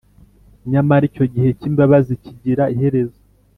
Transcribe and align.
nyamara 0.71 1.03
icyo 1.09 1.25
gihe 1.33 1.49
cy’imbabazi 1.59 2.13
kigira 2.23 2.63
iherezo 2.73 3.19